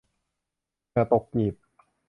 [0.89, 1.55] เหงื่อตกกีบ